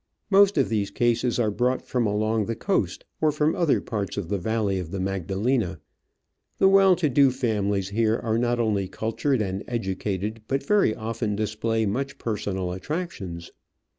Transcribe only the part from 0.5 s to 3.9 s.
of these cases are brought from along the coast or from other